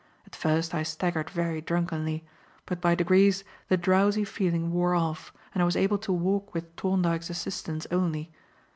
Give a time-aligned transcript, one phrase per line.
[0.25, 2.25] At first I staggered very drunkenly,
[2.65, 6.73] but by degrees the drowsy feeling wore off and I was able to walk with
[6.75, 8.31] Thorndyke's assistance only.